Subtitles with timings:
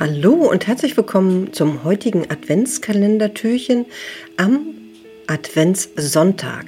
[0.00, 3.84] Hallo und herzlich willkommen zum heutigen Adventskalendertürchen
[4.38, 4.74] am
[5.26, 6.64] Adventssonntag.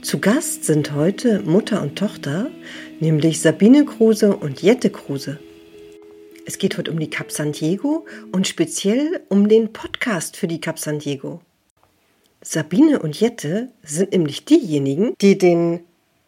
[0.00, 2.50] Zu Gast sind heute Mutter und Tochter,
[3.00, 5.40] nämlich Sabine Kruse und Jette Kruse.
[6.46, 10.60] Es geht heute um die Cap San Diego und speziell um den Podcast für die
[10.60, 11.40] Cap San Diego.
[12.42, 15.80] Sabine und Jette sind nämlich diejenigen, die den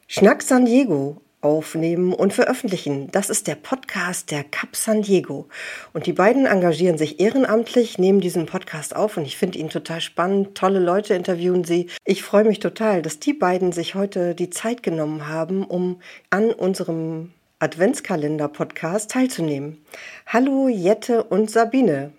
[0.09, 3.11] Schnack San Diego aufnehmen und veröffentlichen.
[3.12, 5.48] Das ist der Podcast der Cap San Diego.
[5.92, 10.00] Und die beiden engagieren sich ehrenamtlich, nehmen diesen Podcast auf und ich finde ihn total
[10.00, 10.55] spannend.
[10.55, 11.88] Tolle Leute interviewen sie.
[12.05, 16.00] Ich freue mich total, dass die beiden sich heute die Zeit genommen haben, um
[16.30, 19.84] an unserem Adventskalender-Podcast teilzunehmen.
[20.27, 22.12] Hallo Jette und Sabine.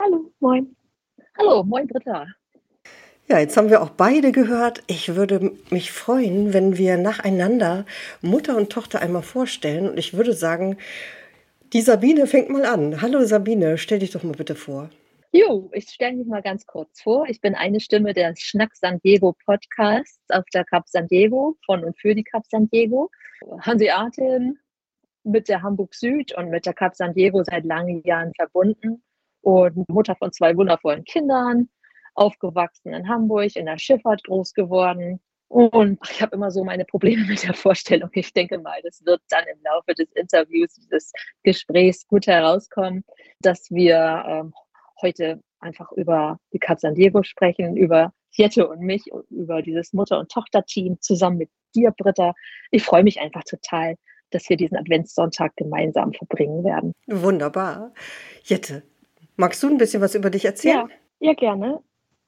[0.00, 0.76] Hallo, moin.
[1.38, 2.26] Hallo, moin Britta.
[3.26, 4.82] Ja, jetzt haben wir auch beide gehört.
[4.86, 7.86] Ich würde mich freuen, wenn wir nacheinander
[8.20, 9.88] Mutter und Tochter einmal vorstellen.
[9.88, 10.76] Und ich würde sagen,
[11.72, 13.00] die Sabine fängt mal an.
[13.00, 14.90] Hallo Sabine, stell dich doch mal bitte vor.
[15.32, 17.26] Jo, ich stelle mich mal ganz kurz vor.
[17.26, 21.82] Ich bin eine Stimme des Schnack San Diego Podcasts auf der Cap San Diego, von
[21.82, 23.10] und für die Cap San Diego.
[23.62, 24.58] Hanseatin
[25.24, 29.02] mit der Hamburg Süd und mit der Cap San Diego seit langen Jahren verbunden
[29.40, 31.70] und Mutter von zwei wundervollen Kindern
[32.14, 35.20] aufgewachsen in Hamburg, in der Schifffahrt groß geworden.
[35.48, 38.10] Und ich habe immer so meine Probleme mit der Vorstellung.
[38.12, 41.12] Ich denke mal, das wird dann im Laufe des Interviews, des
[41.42, 43.04] Gesprächs gut herauskommen,
[43.40, 44.54] dass wir ähm,
[45.00, 50.18] heute einfach über die Cap San Diego sprechen, über Jette und mich, über dieses Mutter-
[50.18, 52.34] und Tochter-Team zusammen mit dir, Britta.
[52.70, 53.96] Ich freue mich einfach total,
[54.30, 56.92] dass wir diesen Adventssonntag gemeinsam verbringen werden.
[57.06, 57.92] Wunderbar.
[58.42, 58.82] Jette,
[59.36, 60.88] magst du ein bisschen was über dich erzählen?
[61.20, 61.80] Ja, ja gerne.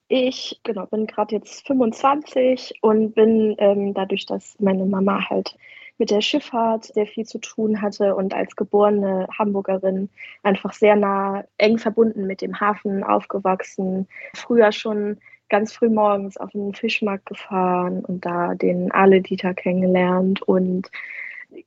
[0.09, 5.57] Ich genau, bin gerade jetzt 25 und bin ähm, dadurch, dass meine Mama halt
[5.99, 10.11] mit der Schifffahrt sehr viel zu tun hatte und als geborene Hamburgerin
[10.43, 14.07] einfach sehr nah, eng verbunden mit dem Hafen aufgewachsen.
[14.35, 15.19] Früher schon
[15.49, 20.91] ganz früh morgens auf den Fischmarkt gefahren und da den Ale-Dieter kennengelernt und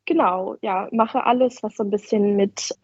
[0.06, 2.78] genau, ja, mache alles, was so ein bisschen mit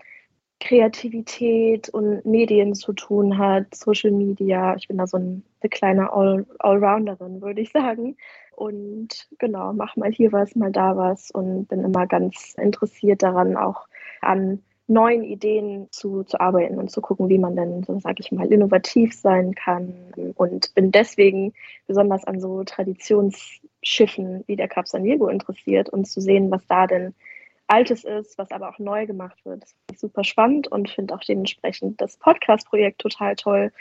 [0.59, 4.75] Kreativität und Medien zu tun hat, Social Media.
[4.75, 8.17] Ich bin da so eine kleine All Allrounderin, würde ich sagen.
[8.55, 13.57] Und genau, mach mal hier was, mal da was und bin immer ganz interessiert daran,
[13.57, 13.87] auch
[14.21, 18.31] an neuen Ideen zu, zu arbeiten und zu gucken, wie man denn, so sage ich
[18.31, 19.93] mal, innovativ sein kann.
[20.35, 21.53] Und bin deswegen
[21.87, 26.87] besonders an so Traditionsschiffen wie der Cap San Diego interessiert und zu sehen, was da
[26.87, 27.15] denn
[27.67, 29.63] Altes ist, was aber auch neu gemacht wird.
[29.63, 33.71] Das finde ich super spannend und finde auch dementsprechend das Podcast-Projekt total toll.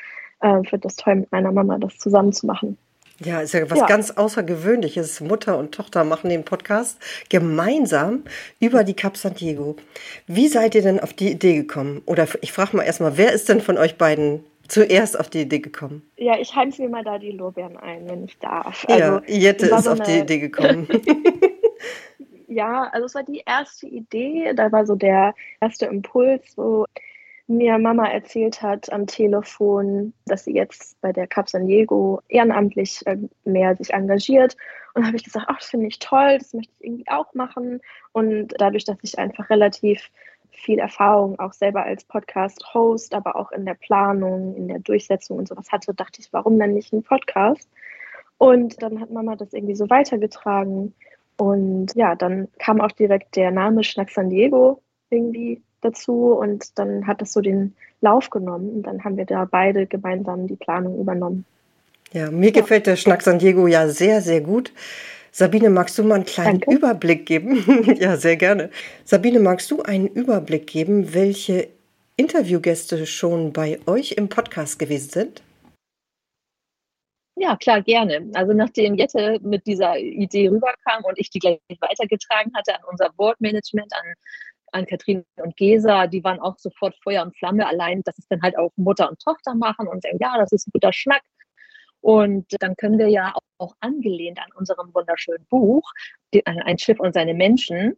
[0.40, 2.78] Äh, finde das toll, mit meiner Mama das zusammen zu machen.
[3.20, 3.86] Ja, ist ja was ja.
[3.86, 5.20] ganz Außergewöhnliches.
[5.20, 8.24] Mutter und Tochter machen den Podcast gemeinsam
[8.58, 9.76] über die Cap San Diego.
[10.26, 12.02] Wie seid ihr denn auf die Idee gekommen?
[12.06, 15.60] Oder ich frage mal erstmal, wer ist denn von euch beiden zuerst auf die Idee
[15.60, 16.02] gekommen?
[16.16, 18.84] Ja, ich heimse mir mal da die Lorbeeren ein, wenn ich darf.
[18.88, 20.88] Also, ja, Jette ist so auf die Idee gekommen.
[22.54, 26.86] ja, also es war die erste Idee, da war so der erste Impuls, wo
[27.46, 33.06] mir Mama erzählt hat am Telefon, dass sie jetzt bei der Cap San Diego ehrenamtlich
[33.06, 34.56] äh, mehr sich engagiert.
[34.94, 37.34] Und da habe ich gesagt, ach, das finde ich toll, das möchte ich irgendwie auch
[37.34, 37.80] machen.
[38.12, 40.10] Und dadurch, dass ich einfach relativ
[40.50, 45.48] viel Erfahrung auch selber als Podcast-Host, aber auch in der Planung, in der Durchsetzung und
[45.48, 47.68] sowas hatte, dachte ich, warum denn nicht ein Podcast?
[48.38, 50.94] Und dann hat Mama das irgendwie so weitergetragen.
[51.36, 54.80] Und ja, dann kam auch direkt der Name Schnack San Diego
[55.10, 59.44] irgendwie dazu und dann hat das so den Lauf genommen und dann haben wir da
[59.44, 61.44] beide gemeinsam die Planung übernommen.
[62.12, 62.60] Ja, mir ja.
[62.60, 64.72] gefällt der Schnack San Diego ja sehr, sehr gut.
[65.32, 66.76] Sabine, magst du mal einen kleinen Danke.
[66.76, 67.96] Überblick geben?
[67.98, 68.70] ja, sehr gerne.
[69.04, 71.68] Sabine, magst du einen Überblick geben, welche
[72.16, 75.42] Interviewgäste schon bei euch im Podcast gewesen sind?
[77.36, 78.30] Ja, klar, gerne.
[78.34, 83.10] Also nachdem Jette mit dieser Idee rüberkam und ich die gleich weitergetragen hatte an unser
[83.10, 84.14] Boardmanagement, an,
[84.72, 88.40] an Kathrin und Gesa, die waren auch sofort Feuer und Flamme, allein, dass es dann
[88.42, 91.22] halt auch Mutter und Tochter machen und sagen, ja, das ist ein guter Schnack.
[92.00, 95.90] Und dann können wir ja auch angelehnt an unserem wunderschönen Buch,
[96.44, 97.96] Ein Schiff und seine Menschen,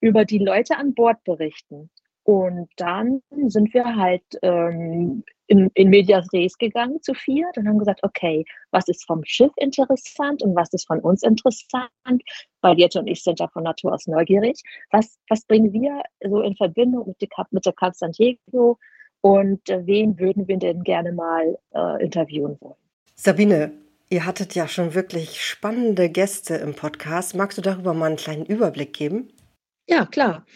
[0.00, 1.88] über die Leute an Bord berichten.
[2.24, 7.78] Und dann sind wir halt ähm, in, in Medias Res gegangen zu viert und haben
[7.78, 11.90] gesagt, okay, was ist vom Schiff interessant und was ist von uns interessant?
[12.60, 14.62] Weil Jette und ich sind ja von Natur aus neugierig.
[14.90, 18.78] Was, was bringen wir so in Verbindung mit, die, mit der Cap San Diego
[19.20, 22.76] und äh, wen würden wir denn gerne mal äh, interviewen wollen?
[23.14, 23.72] Sabine,
[24.10, 27.34] ihr hattet ja schon wirklich spannende Gäste im Podcast.
[27.34, 29.28] Magst du darüber mal einen kleinen Überblick geben?
[29.86, 30.46] Ja, klar.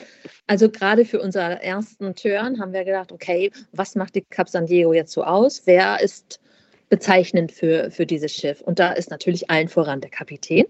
[0.46, 4.66] Also gerade für unseren ersten Turn haben wir gedacht, okay, was macht die Cap San
[4.66, 5.62] Diego jetzt so aus?
[5.66, 6.40] Wer ist
[6.88, 8.62] bezeichnend für, für dieses Schiff?
[8.62, 10.64] Und da ist natürlich allen voran der Kapitän.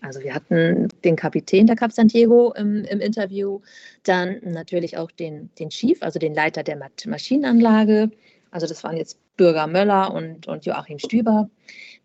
[0.00, 3.60] Also wir hatten den Kapitän der Cap San Diego im, im Interview,
[4.04, 8.10] dann natürlich auch den, den Chief, also den Leiter der Maschinenanlage.
[8.52, 11.50] Also das waren jetzt Bürger Möller und, und Joachim Stüber.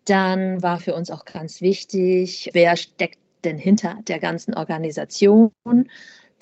[0.06, 5.52] Dann war für uns auch ganz wichtig, wer steckt denn hinter der ganzen Organisation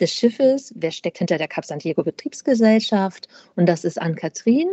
[0.01, 0.73] des Schiffes?
[0.77, 3.29] Wer steckt hinter der Cap San Diego Betriebsgesellschaft?
[3.57, 4.69] Und das ist Ann-Kathrin.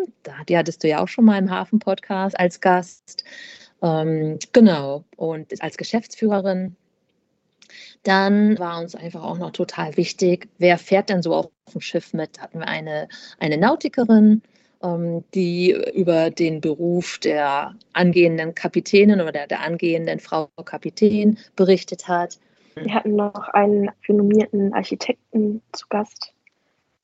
[0.47, 3.23] Die hattest du ja auch schon mal im Hafen-Podcast als Gast.
[3.81, 5.03] Ähm, genau.
[5.15, 6.75] Und als Geschäftsführerin.
[8.03, 12.13] Dann war uns einfach auch noch total wichtig, wer fährt denn so auf dem Schiff
[12.13, 12.41] mit?
[12.41, 13.07] Hatten wir eine,
[13.39, 14.41] eine Nautikerin,
[14.81, 22.39] die über den Beruf der angehenden Kapitänin oder der, der angehenden Frau Kapitän berichtet hat.
[22.75, 26.33] Wir hatten noch einen renommierten Architekten zu Gast.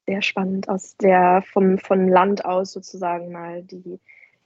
[0.08, 4.00] Sehr spannend, aus der vom, vom Land aus sozusagen mal die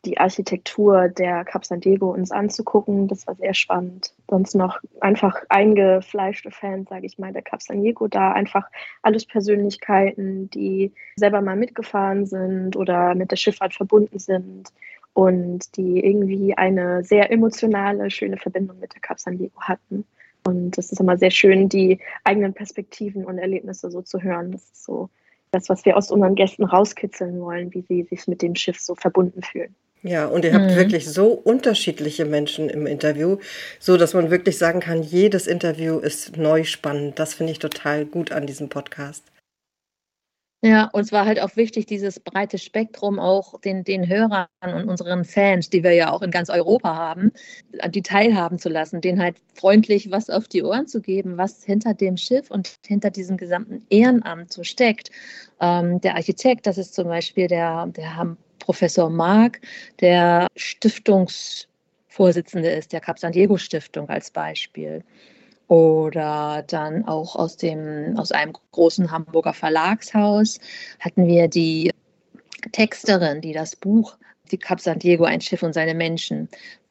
[0.06, 3.08] die Architektur der Cap San Diego uns anzugucken.
[3.08, 4.14] Das war sehr spannend.
[4.30, 8.32] Sonst noch einfach eingefleischte Fans, sage ich mal, der Cap San Diego da.
[8.32, 8.70] Einfach
[9.02, 14.70] alles Persönlichkeiten, die selber mal mitgefahren sind oder mit der Schifffahrt verbunden sind
[15.14, 20.06] und die irgendwie eine sehr emotionale, schöne Verbindung mit der Cap San Diego hatten.
[20.46, 24.54] Und das ist immer sehr schön, die eigenen Perspektiven und Erlebnisse so zu hören.
[24.54, 25.10] Das ist so
[25.52, 28.96] das, was wir aus unseren Gästen rauskitzeln wollen, wie sie sich mit dem Schiff so
[28.96, 29.76] verbunden fühlen.
[30.02, 30.76] Ja, und ihr habt mhm.
[30.76, 33.38] wirklich so unterschiedliche Menschen im Interview,
[33.80, 37.20] so dass man wirklich sagen kann, jedes Interview ist neu spannend.
[37.20, 39.24] Das finde ich total gut an diesem Podcast.
[40.62, 45.24] Ja, uns war halt auch wichtig, dieses breite Spektrum auch den, den Hörern und unseren
[45.24, 47.32] Fans, die wir ja auch in ganz Europa haben,
[47.92, 51.94] die teilhaben zu lassen, denen halt freundlich was auf die Ohren zu geben, was hinter
[51.94, 55.12] dem Schiff und hinter diesem gesamten Ehrenamt so steckt.
[55.62, 59.62] Ähm, der Architekt, das ist zum Beispiel der, der Professor Mark,
[60.02, 65.06] der Stiftungsvorsitzende ist, der Cap San Diego Stiftung als Beispiel.
[65.70, 70.60] Oder dann auch aus, dem, aus einem großen Hamburger Verlagshaus
[71.00, 71.92] hatten wir die
[72.72, 74.18] Texterin, die das Buch
[74.52, 76.50] Die Cap San Diego, ein Schiff und seine Menschen.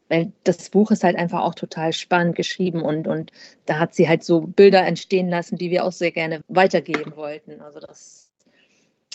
[0.08, 3.30] Weil das Buch ist halt einfach auch total spannend geschrieben und, und
[3.66, 7.60] da hat sie halt so Bilder entstehen lassen, die wir auch sehr gerne weitergeben wollten.
[7.60, 8.30] Also das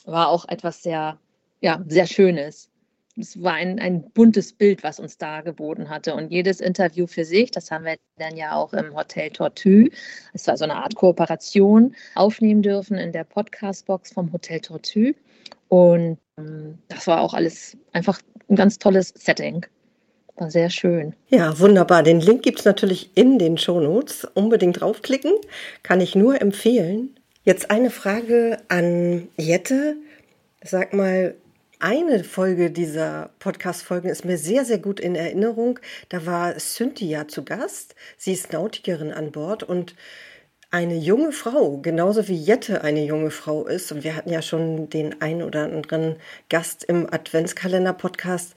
[0.06, 1.18] war auch etwas sehr
[1.64, 2.70] ja, sehr Schönes.
[3.16, 6.16] Es war ein, ein buntes Bild, was uns da geboten hatte.
[6.16, 9.90] Und jedes Interview für sich, das haben wir dann ja auch im Hotel Tortue,
[10.34, 15.14] es war so eine Art Kooperation, aufnehmen dürfen in der Podcast-Box vom Hotel Tortue.
[15.70, 18.20] Und ähm, das war auch alles einfach
[18.50, 19.66] ein ganz tolles Setting.
[20.36, 21.14] War sehr schön.
[21.28, 22.02] Ja, wunderbar.
[22.02, 24.26] Den Link gibt es natürlich in den Shownotes.
[24.34, 25.34] Unbedingt draufklicken.
[25.84, 27.16] Kann ich nur empfehlen.
[27.44, 29.96] Jetzt eine Frage an Jette.
[30.64, 31.36] Sag mal,
[31.84, 35.80] eine Folge dieser Podcast-Folgen ist mir sehr, sehr gut in Erinnerung.
[36.08, 37.96] Da war Cynthia zu Gast.
[38.16, 39.94] Sie ist Nautikerin an Bord und
[40.72, 43.92] eine junge Frau, genauso wie Jette eine junge Frau ist.
[43.92, 46.16] Und wir hatten ja schon den einen oder anderen
[46.48, 48.56] Gast im Adventskalender-Podcast,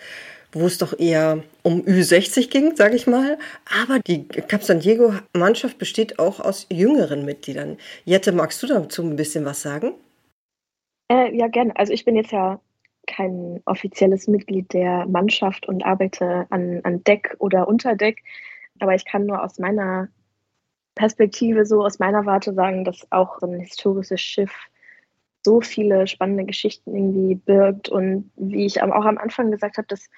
[0.52, 3.38] wo es doch eher um Ü60 ging, sage ich mal.
[3.82, 7.76] Aber die Cap San Diego-Mannschaft besteht auch aus jüngeren Mitgliedern.
[8.04, 9.94] Jette, magst du dazu ein bisschen was sagen?
[11.10, 11.74] Äh, ja, gerne.
[11.76, 12.60] Also ich bin jetzt ja
[13.16, 18.22] kein offizielles Mitglied der Mannschaft und arbeite an, an Deck oder unter Deck.
[18.78, 20.08] Aber ich kann nur aus meiner
[20.94, 24.52] Perspektive, so aus meiner Warte sagen, dass auch ein historisches Schiff
[25.44, 27.88] so viele spannende Geschichten irgendwie birgt.
[27.88, 30.08] Und wie ich auch am Anfang gesagt habe, das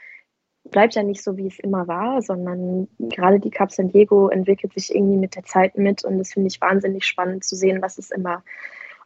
[0.70, 4.72] bleibt ja nicht so, wie es immer war, sondern gerade die Cap San Diego entwickelt
[4.74, 6.04] sich irgendwie mit der Zeit mit.
[6.04, 8.42] Und das finde ich wahnsinnig spannend zu sehen, was es immer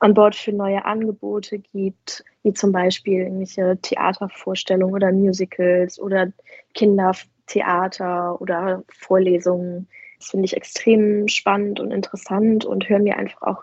[0.02, 6.32] an Bord für neue Angebote gibt, wie zum Beispiel irgendwelche Theatervorstellungen oder Musicals oder
[6.74, 9.86] Kindertheater oder Vorlesungen.
[10.18, 13.62] Das finde ich extrem spannend und interessant und höre mir einfach auch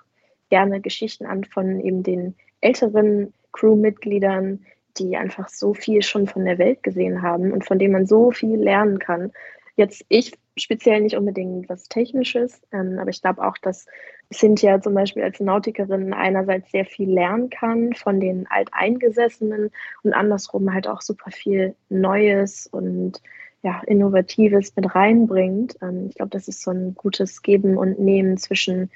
[0.50, 4.66] gerne Geschichten an von eben den älteren Crewmitgliedern,
[4.98, 8.32] die einfach so viel schon von der Welt gesehen haben und von denen man so
[8.32, 9.34] viel lernen kann.
[9.76, 13.86] Jetzt ich speziell nicht unbedingt was Technisches, ähm, aber ich glaube auch, dass
[14.32, 19.72] Cynthia zum Beispiel als Nautikerin einerseits sehr viel lernen kann von den Alteingesessenen
[20.04, 23.22] und andersrum halt auch super viel Neues und
[23.62, 25.78] ja, Innovatives mit reinbringt.
[25.82, 28.90] Ähm, ich glaube, das ist so ein gutes Geben und Nehmen zwischen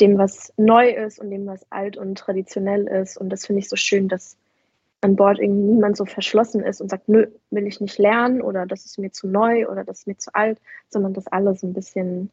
[0.00, 3.16] dem, was neu ist und dem, was alt und traditionell ist.
[3.16, 4.36] Und das finde ich so schön, dass
[5.00, 8.66] an Bord irgendwie niemand so verschlossen ist und sagt, nö, will ich nicht lernen oder
[8.66, 11.66] das ist mir zu neu oder das ist mir zu alt, sondern dass alle so
[11.66, 12.30] ein bisschen,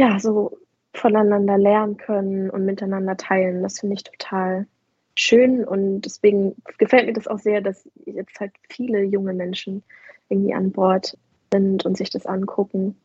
[0.00, 0.58] ja, so
[0.92, 3.62] voneinander lernen können und miteinander teilen.
[3.62, 4.66] Das finde ich total
[5.14, 9.82] schön und deswegen gefällt mir das auch sehr, dass jetzt halt viele junge Menschen
[10.28, 11.16] irgendwie an Bord
[11.52, 12.96] sind und sich das angucken.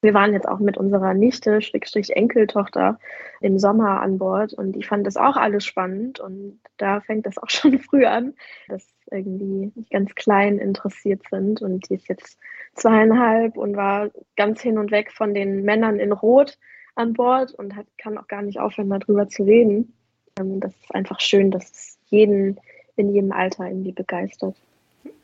[0.00, 2.98] Wir waren jetzt auch mit unserer Nichte, Schrägstrich Enkeltochter,
[3.40, 7.38] im Sommer an Bord und die fand das auch alles spannend und da fängt das
[7.38, 8.34] auch schon früh an,
[8.68, 12.38] dass irgendwie ganz klein interessiert sind und die ist jetzt
[12.74, 16.58] zweieinhalb und war ganz hin und weg von den Männern in Rot
[16.94, 19.94] an Bord und hat, kann auch gar nicht aufhören, darüber zu reden.
[20.38, 22.58] Ähm, das ist einfach schön, dass es jeden
[22.96, 24.56] in jedem Alter irgendwie begeistert.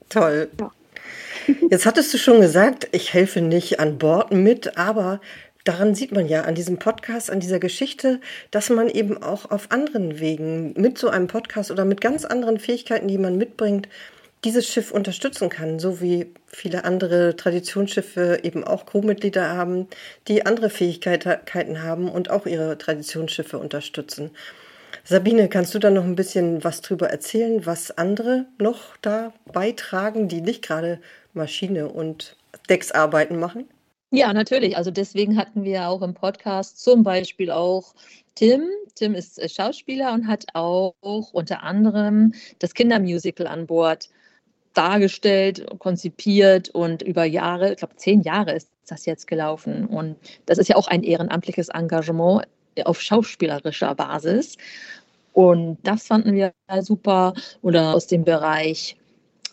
[0.09, 0.49] Toll.
[0.61, 0.71] Ja.
[1.71, 5.21] Jetzt hattest du schon gesagt, ich helfe nicht an Bord mit, aber
[5.65, 8.21] daran sieht man ja an diesem Podcast, an dieser Geschichte,
[8.51, 12.59] dass man eben auch auf anderen Wegen mit so einem Podcast oder mit ganz anderen
[12.59, 13.89] Fähigkeiten, die man mitbringt,
[14.45, 19.89] dieses Schiff unterstützen kann, so wie viele andere Traditionsschiffe eben auch Crewmitglieder haben,
[20.29, 24.31] die andere Fähigkeiten haben und auch ihre Traditionsschiffe unterstützen.
[25.07, 30.29] Sabine, kannst du da noch ein bisschen was drüber erzählen, was andere noch da beitragen,
[30.29, 30.99] die nicht gerade
[31.35, 32.39] Maschine und
[32.71, 33.69] Decksarbeiten machen?
[34.11, 34.79] Ja, natürlich.
[34.79, 37.95] Also deswegen hatten wir auch im Podcast zum Beispiel auch
[38.35, 38.63] Tim.
[38.95, 44.09] Tim ist äh, Schauspieler und hat auch unter anderem das Kindermusical an Bord
[44.73, 49.87] dargestellt, konzipiert und über Jahre, ich glaube zehn Jahre ist das jetzt gelaufen.
[49.87, 52.47] Und das ist ja auch ein ehrenamtliches Engagement
[52.85, 54.57] auf schauspielerischer Basis.
[55.33, 57.35] Und das fanden wir super.
[57.63, 58.97] Oder aus dem Bereich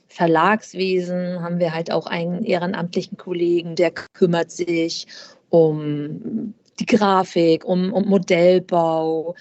[0.08, 5.08] Verlagswesen haben wir halt auch einen ehrenamtlichen Kollegen, der kümmert sich
[5.50, 9.36] um die Grafik, um, um Modellbau.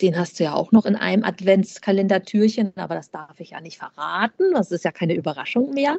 [0.00, 3.78] Den hast du ja auch noch in einem Adventskalendertürchen, aber das darf ich ja nicht
[3.78, 4.52] verraten.
[4.54, 5.98] Das ist ja keine Überraschung mehr.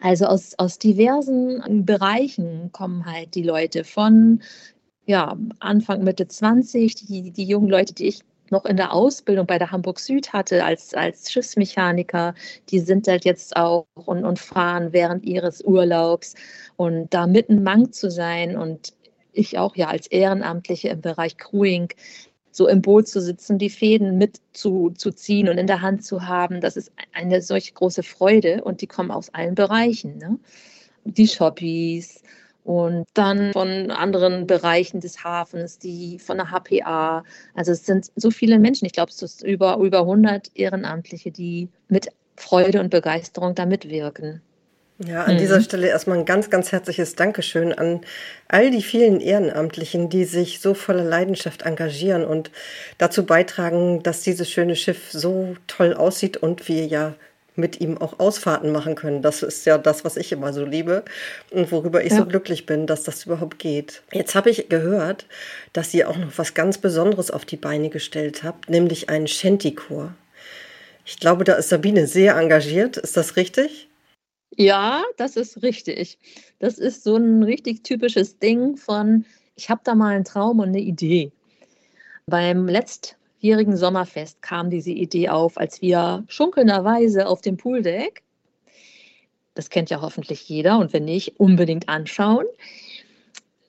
[0.00, 4.40] Also aus, aus diversen Bereichen kommen halt die Leute von
[5.06, 8.20] ja, Anfang, Mitte 20, die, die jungen Leute, die ich
[8.50, 12.34] noch in der Ausbildung bei der Hamburg Süd hatte als, als Schiffsmechaniker,
[12.70, 16.34] die sind halt jetzt auch und, und fahren während ihres Urlaubs
[16.76, 18.92] und da mitten Mang zu sein und
[19.32, 21.88] ich auch ja als Ehrenamtliche im Bereich Crewing
[22.52, 26.76] so im Boot zu sitzen, die Fäden mitzuziehen und in der Hand zu haben, das
[26.76, 30.18] ist eine solche große Freude und die kommen aus allen Bereichen.
[30.18, 30.38] Ne?
[31.04, 32.22] Die Shoppies,
[32.64, 37.22] und dann von anderen Bereichen des Hafens, die von der HPA.
[37.54, 41.68] Also es sind so viele Menschen, ich glaube, es ist über, über 100 Ehrenamtliche, die
[41.88, 44.40] mit Freude und Begeisterung da mitwirken.
[44.98, 45.38] Ja, an mhm.
[45.38, 48.02] dieser Stelle erstmal ein ganz, ganz herzliches Dankeschön an
[48.46, 52.52] all die vielen Ehrenamtlichen, die sich so voller Leidenschaft engagieren und
[52.96, 57.14] dazu beitragen, dass dieses schöne Schiff so toll aussieht und wir ja
[57.56, 59.22] mit ihm auch Ausfahrten machen können.
[59.22, 61.04] Das ist ja das, was ich immer so liebe
[61.50, 62.18] und worüber ich ja.
[62.18, 64.02] so glücklich bin, dass das überhaupt geht.
[64.12, 65.26] Jetzt habe ich gehört,
[65.72, 70.14] dass ihr auch noch was ganz Besonderes auf die Beine gestellt habt, nämlich einen Shanty-Chor.
[71.06, 72.96] Ich glaube, da ist Sabine sehr engagiert.
[72.96, 73.88] Ist das richtig?
[74.56, 76.18] Ja, das ist richtig.
[76.58, 79.24] Das ist so ein richtig typisches Ding von,
[79.56, 81.32] ich habe da mal einen Traum und eine Idee.
[82.26, 88.22] Beim letzt jährigen Sommerfest kam diese Idee auf, als wir schunkelnderweise auf dem Pooldeck,
[89.54, 92.46] das kennt ja hoffentlich jeder und wenn nicht, unbedingt anschauen,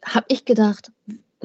[0.05, 0.93] habe ich gedacht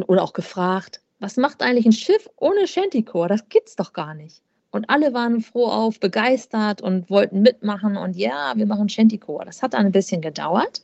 [0.07, 3.29] oder auch gefragt, was macht eigentlich ein Schiff ohne Shantycore?
[3.29, 4.41] Das gibt's doch gar nicht.
[4.71, 9.45] Und alle waren froh auf, begeistert und wollten mitmachen und ja, wir machen Shantycore.
[9.45, 10.83] Das hat ein bisschen gedauert.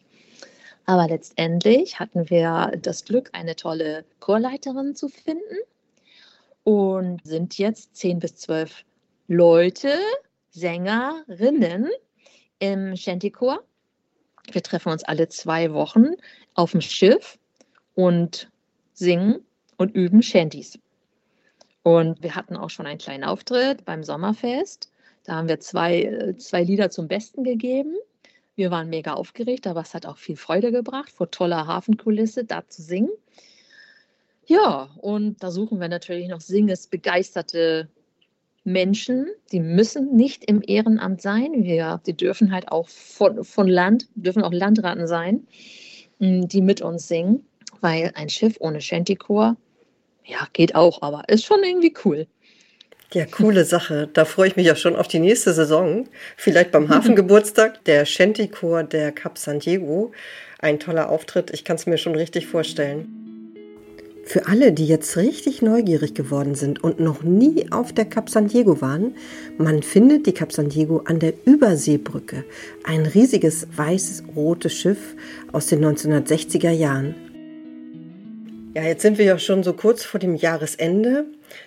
[0.84, 5.56] Aber letztendlich hatten wir das Glück, eine tolle Chorleiterin zu finden
[6.66, 8.84] und sind jetzt zehn bis zwölf
[9.28, 9.94] Leute,
[10.50, 11.88] Sängerinnen
[12.58, 13.62] im Shantychor.
[14.50, 16.06] Wir treffen uns alle zwei Wochen
[16.54, 17.38] auf dem Schiff
[17.94, 18.50] und
[18.94, 19.46] singen
[19.76, 20.76] und üben Shanties.
[21.84, 24.90] Und wir hatten auch schon einen kleinen Auftritt beim Sommerfest.
[25.22, 27.94] Da haben wir zwei, zwei Lieder zum Besten gegeben.
[28.56, 32.66] Wir waren mega aufgeregt, aber es hat auch viel Freude gebracht, vor toller Hafenkulisse da
[32.66, 33.10] zu singen.
[34.46, 37.88] Ja, und da suchen wir natürlich noch singesbegeisterte
[38.62, 41.64] Menschen, die müssen nicht im Ehrenamt sein.
[41.64, 45.46] Wir, die dürfen halt auch von, von Land, dürfen auch Landraten sein,
[46.20, 47.44] hm, die mit uns singen,
[47.80, 49.56] weil ein Schiff ohne Shantychor,
[50.24, 52.26] ja, geht auch, aber ist schon irgendwie cool.
[53.12, 54.08] Ja, coole Sache.
[54.12, 56.08] Da freue ich mich ja schon auf die nächste Saison.
[56.36, 60.12] Vielleicht beim Hafengeburtstag, der Shantychor der Cap San Diego.
[60.58, 61.50] Ein toller Auftritt.
[61.52, 63.25] Ich kann es mir schon richtig vorstellen.
[64.28, 68.48] Für alle, die jetzt richtig neugierig geworden sind und noch nie auf der Cap San
[68.48, 69.14] Diego waren,
[69.56, 72.44] man findet die Cap San Diego an der Überseebrücke,
[72.82, 75.14] ein riesiges weiß-rotes Schiff
[75.52, 77.14] aus den 1960er Jahren.
[78.76, 81.24] Ja, jetzt sind wir ja schon so kurz vor dem Jahresende.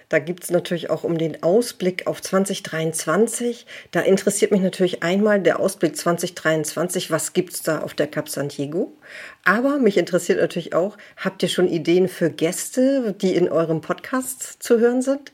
[0.10, 3.66] Da gibt es natürlich auch um den Ausblick auf 2023.
[3.90, 7.10] Da interessiert mich natürlich einmal der Ausblick 2023.
[7.10, 8.96] Was gibt es da auf der Cap Diego?
[9.44, 14.62] Aber mich interessiert natürlich auch, habt ihr schon Ideen für Gäste, die in eurem Podcast
[14.62, 15.32] zu hören sind?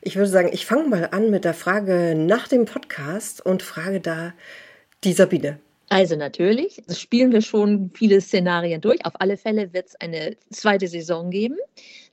[0.00, 4.00] Ich würde sagen, ich fange mal an mit der Frage nach dem Podcast und frage
[4.00, 4.32] da
[5.04, 5.58] die Sabine.
[5.90, 9.04] Also natürlich spielen wir schon viele Szenarien durch.
[9.04, 11.56] Auf alle Fälle wird es eine zweite Saison geben.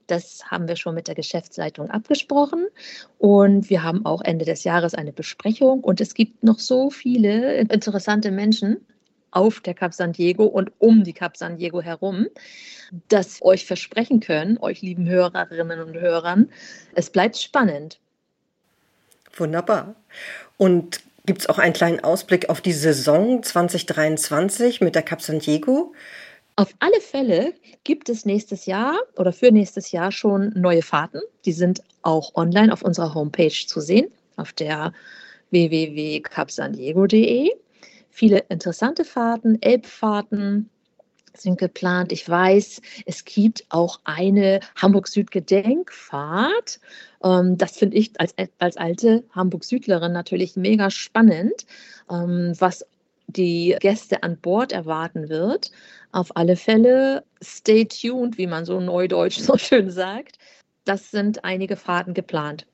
[0.08, 2.66] Das haben wir schon mit der Geschäftsleitung abgesprochen.
[3.18, 5.84] Und wir haben auch Ende des Jahres eine Besprechung.
[5.84, 8.78] Und es gibt noch so viele interessante Menschen
[9.30, 12.26] auf der Cap San Diego und um die Cap San Diego herum,
[13.06, 16.50] dass euch versprechen können, euch lieben Hörerinnen und Hörern,
[16.96, 18.00] es bleibt spannend.
[19.36, 19.94] Wunderbar.
[20.56, 25.40] Und Gibt es auch einen kleinen Ausblick auf die Saison 2023 mit der Cap San
[25.40, 25.92] Diego?
[26.56, 27.52] Auf alle Fälle
[27.84, 31.20] gibt es nächstes Jahr oder für nächstes Jahr schon neue Fahrten.
[31.44, 34.94] Die sind auch online auf unserer Homepage zu sehen, auf der
[35.50, 37.50] www.capsandiego.de.
[38.08, 40.70] Viele interessante Fahrten, Elbfahrten,
[41.40, 42.12] sind geplant.
[42.12, 46.80] Ich weiß, es gibt auch eine Hamburg-Süd-Gedenkfahrt.
[47.24, 51.66] Ähm, das finde ich als, als alte Hamburg-Südlerin natürlich mega spannend,
[52.10, 52.84] ähm, was
[53.28, 55.70] die Gäste an Bord erwarten wird.
[56.12, 60.38] Auf alle Fälle stay tuned, wie man so neudeutsch so schön sagt.
[60.84, 62.66] Das sind einige Fahrten geplant.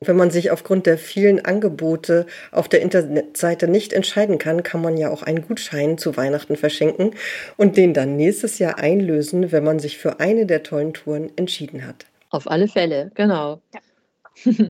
[0.00, 4.98] Wenn man sich aufgrund der vielen Angebote auf der Internetseite nicht entscheiden kann, kann man
[4.98, 7.12] ja auch einen Gutschein zu Weihnachten verschenken
[7.56, 11.86] und den dann nächstes Jahr einlösen, wenn man sich für eine der tollen Touren entschieden
[11.86, 12.04] hat.
[12.28, 13.62] Auf alle Fälle, genau.
[13.72, 13.80] Ja.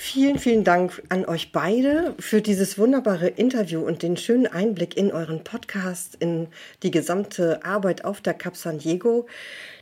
[0.00, 5.10] Vielen, vielen Dank an euch beide für dieses wunderbare Interview und den schönen Einblick in
[5.10, 6.46] euren Podcast, in
[6.84, 9.26] die gesamte Arbeit auf der Cap San Diego.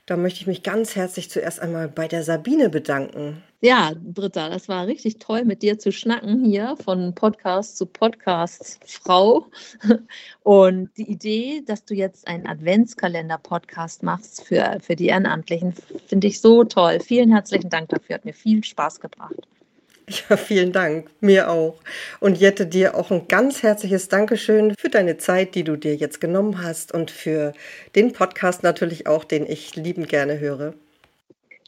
[0.06, 3.42] Da möchte ich mich ganz herzlich zuerst einmal bei der Sabine bedanken.
[3.60, 8.78] Ja, Britta, das war richtig toll, mit dir zu schnacken hier von Podcast zu Podcast
[8.86, 9.47] Frau.
[10.45, 15.75] Und die Idee, dass du jetzt einen Adventskalender-Podcast machst für, für die Ehrenamtlichen,
[16.06, 17.00] finde ich so toll.
[17.00, 19.49] Vielen herzlichen Dank dafür, hat mir viel Spaß gebracht.
[20.28, 21.10] Ja, vielen Dank.
[21.21, 21.80] Mir auch.
[22.21, 26.21] Und Jette, dir auch ein ganz herzliches Dankeschön für deine Zeit, die du dir jetzt
[26.21, 27.52] genommen hast und für
[27.95, 30.75] den Podcast natürlich auch, den ich liebend gerne höre.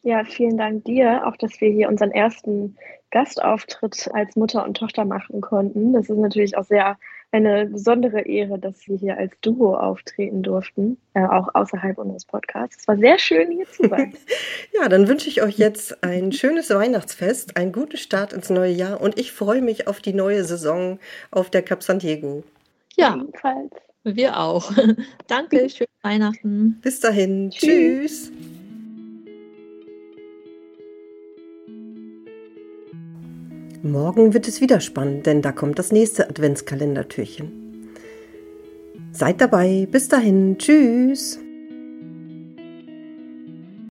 [0.03, 2.77] Ja, vielen Dank dir, auch dass wir hier unseren ersten
[3.11, 5.92] Gastauftritt als Mutter und Tochter machen konnten.
[5.92, 6.96] Das ist natürlich auch sehr
[7.31, 12.79] eine besondere Ehre, dass wir hier als Duo auftreten durften, äh, auch außerhalb unseres Podcasts.
[12.81, 14.14] Es war sehr schön, hier zu sein.
[14.81, 19.01] ja, dann wünsche ich euch jetzt ein schönes Weihnachtsfest, einen guten Start ins neue Jahr
[19.01, 20.99] und ich freue mich auf die neue Saison
[21.31, 22.45] auf der Cap San Diego.
[22.97, 23.73] Ja, ebenfalls.
[24.05, 24.73] Wir auch.
[25.27, 26.79] Danke, schöne Weihnachten.
[26.81, 27.51] Bis dahin.
[27.51, 28.31] Tschüss.
[28.31, 28.33] Tschüss.
[33.83, 37.88] Morgen wird es wieder spannend, denn da kommt das nächste Adventskalendertürchen.
[39.12, 39.87] Seid dabei.
[39.91, 40.59] Bis dahin.
[40.59, 41.38] Tschüss.